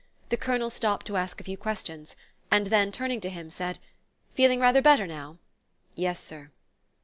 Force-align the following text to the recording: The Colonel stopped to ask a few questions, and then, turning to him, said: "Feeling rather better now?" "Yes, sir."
The 0.29 0.35
Colonel 0.35 0.71
stopped 0.71 1.05
to 1.05 1.15
ask 1.15 1.39
a 1.39 1.43
few 1.43 1.57
questions, 1.57 2.15
and 2.49 2.65
then, 2.65 2.91
turning 2.91 3.21
to 3.21 3.29
him, 3.29 3.51
said: 3.51 3.77
"Feeling 4.33 4.59
rather 4.59 4.81
better 4.81 5.05
now?" 5.05 5.37
"Yes, 5.93 6.19
sir." 6.19 6.49